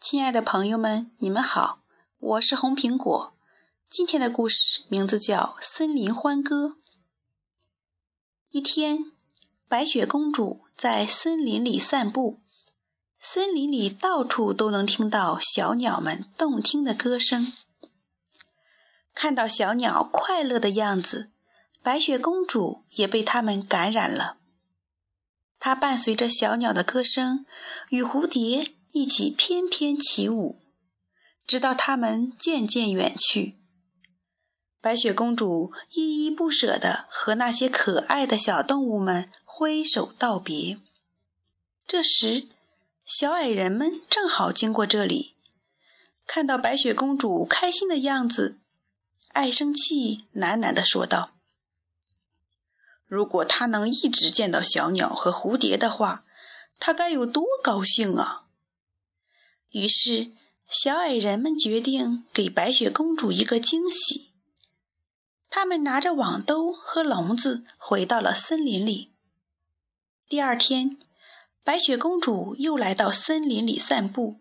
[0.00, 1.80] 亲爱的朋友们，你们好，
[2.18, 3.36] 我是红苹果。
[3.90, 6.66] 今天的故事名字叫《森林欢歌》。
[8.50, 9.10] 一天，
[9.66, 12.40] 白雪公主在森林里散步，
[13.18, 17.52] 森林里到处都能听到小鸟们动听的歌声。
[19.12, 21.32] 看到小鸟快乐的样子，
[21.82, 24.36] 白雪公主也被它们感染了。
[25.58, 27.44] 她伴随着小鸟的歌声，
[27.90, 28.77] 与蝴蝶。
[28.92, 30.60] 一起翩翩起舞，
[31.46, 33.56] 直到他们渐渐远去。
[34.80, 40.78] 白雪公主依依不舍地和那些可爱的小动物们挥手道别。
[41.86, 42.48] 这时，
[43.04, 45.34] 小矮人们正好经过这里，
[46.26, 48.58] 看到白雪公主开心的样子，
[49.28, 51.32] 爱生气喃喃地说道
[53.06, 56.24] ：“如果她能一直见到小鸟和蝴蝶的话，
[56.78, 58.44] 她该有多高兴啊！”
[59.70, 60.32] 于是，
[60.68, 64.32] 小矮人们决定给白雪公主一个惊喜。
[65.50, 69.12] 他们拿着网兜和笼子回到了森林里。
[70.28, 70.98] 第二天，
[71.62, 74.40] 白雪公主又来到森林里散步，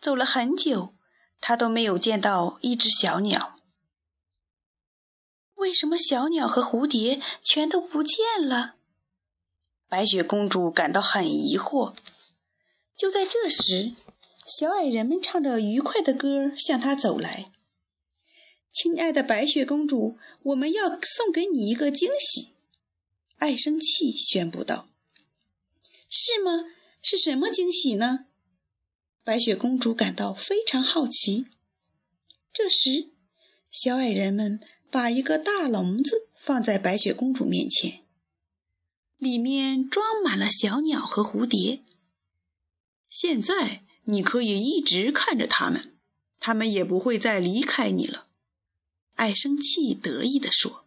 [0.00, 0.94] 走了很久，
[1.40, 3.58] 她都没有见到一只小鸟。
[5.56, 8.74] 为什么小鸟和蝴蝶全都不见了？
[9.88, 11.94] 白雪公主感到很疑惑。
[12.96, 13.92] 就在这时，
[14.44, 17.52] 小矮人们唱着愉快的歌向她走来。
[18.72, 22.54] 亲爱的白雪公主，我们要送给你一个惊喜。”
[23.38, 24.88] 爱生气宣布道。
[26.10, 26.64] “是吗？
[27.00, 28.26] 是什么惊喜呢？”
[29.22, 31.46] 白雪公主感到非常好奇。
[32.52, 33.10] 这时，
[33.70, 38.00] 小矮人们把一个大笼子放在白雪公主面前，
[39.18, 41.84] 里面装满了小鸟和蝴蝶。
[43.08, 43.84] 现在。
[44.04, 45.96] 你可以一直看着他们，
[46.38, 48.26] 他们也不会再离开你了。”
[49.14, 50.84] 爱生气得意地说。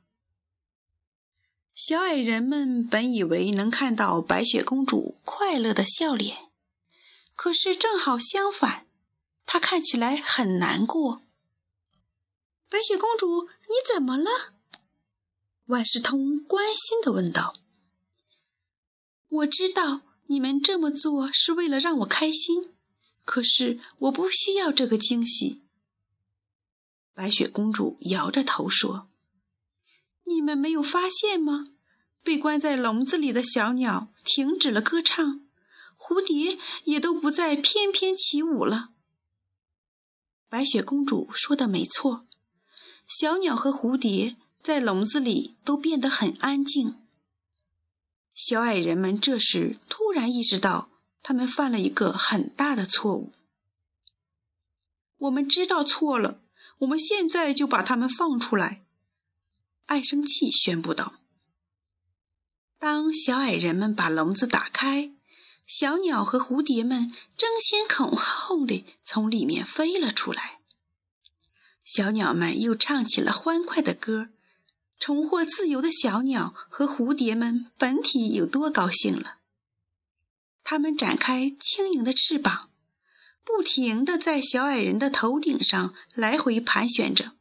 [1.74, 6.50] 小矮人们本以为能看到白雪公主快乐的笑脸，
[7.36, 8.88] 可是正好相反，
[9.46, 11.22] 她看起来很难过。
[12.70, 14.54] 白雪公主，你怎么了？
[15.66, 17.56] 万事通关心地问道。
[19.28, 22.74] “我知道你们这么做是为了让我开心。”
[23.25, 25.63] 可是我不需要这个惊喜。
[27.13, 29.09] 白雪公主摇着头说
[30.25, 31.66] ：“你们没有发现吗？
[32.24, 35.47] 被关在笼子里的小鸟停止了歌唱，
[35.97, 38.91] 蝴蝶也都不再翩翩起舞了。”
[40.47, 42.28] 白雪公主说的没错，
[43.07, 47.02] 小鸟和蝴蝶在笼子里都变得很安静。
[48.34, 50.92] 小矮人们这时突然意识到。
[51.28, 53.34] 他们犯了一个很大的错误。
[55.18, 56.40] 我们知道错了，
[56.78, 58.86] 我们现在就把他们放出来。”
[59.88, 61.13] 爱生气宣布道。
[62.78, 65.13] 当小矮人们把笼子打开，
[65.66, 70.59] 小鸟和蝴蝶们争先恐后地从里面飞了出来。
[71.84, 74.30] 小鸟们又唱起了欢快的歌，
[75.00, 79.40] 重获自由的小鸟和蝴蝶们本体有多高兴了。
[80.68, 82.72] 它们展开轻盈的翅膀，
[83.44, 87.34] 不停地在小矮人的头顶上来回盘旋着。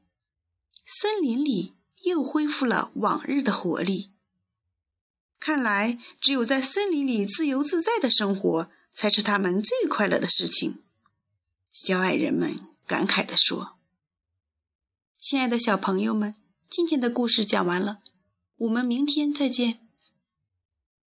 [0.84, 4.10] 森林里又恢复了往日的活力。
[5.40, 10.82] 看来，只有在森林里自由自在的生活，才是他们最快乐的事情。
[11.72, 13.78] 小矮人们感慨地说
[15.18, 16.34] ：“亲爱的小朋友们，
[16.68, 18.02] 今天的故事讲完了，
[18.58, 19.80] 我们明天再见。”